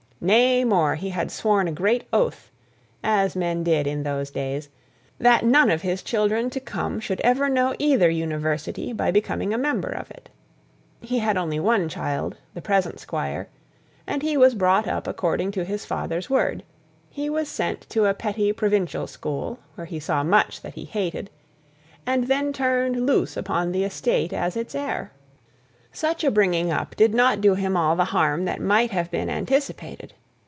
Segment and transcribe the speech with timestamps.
[0.23, 0.93] Nay, more!
[0.93, 2.51] he had sworn a great oath,
[3.03, 4.69] as men did in those days,
[5.19, 9.57] that none of his children to come should ever know either university by becoming a
[9.57, 10.29] member of it.
[11.01, 13.47] He had only one child, the present Squire,
[14.05, 16.61] and he was brought up according to his father's word;
[17.09, 21.31] he was sent to a petty provincial school, where he saw much that he hated,
[22.05, 25.13] and then turned loose upon the estate as its heir.
[25.93, 29.29] Such a bringing up did not do him all the harm that might have been
[29.29, 30.13] anticipated.